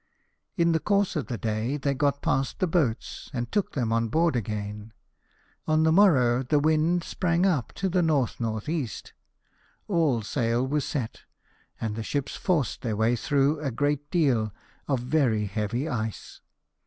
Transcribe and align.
In 0.57 0.71
the 0.71 0.79
course 0.79 1.15
of 1.15 1.27
the 1.27 1.37
day 1.37 1.77
they 1.77 1.93
got 1.93 2.23
past 2.23 2.57
the 2.57 2.65
boats, 2.65 3.29
and 3.33 3.51
took 3.51 3.73
them 3.73 3.93
on 3.93 4.07
board 4.07 4.35
again. 4.35 4.93
On 5.67 5.83
the 5.83 5.91
morrow 5.91 6.41
the 6.41 6.57
wind 6.57 7.03
sprang 7.03 7.45
up 7.45 7.71
to 7.73 7.87
the 7.87 7.99
N.N.E. 7.99 8.89
All 9.87 10.21
sail 10.23 10.65
was 10.67 10.85
set, 10.85 11.21
and 11.79 11.95
the 11.95 12.01
ships 12.01 12.35
forced 12.35 12.81
their 12.81 12.95
way 12.95 13.15
through 13.15 13.59
a 13.59 13.69
great 13.69 14.09
deal 14.09 14.51
of 14.87 15.01
very 15.01 15.45
heavy 15.45 15.87
ice. 15.87 16.41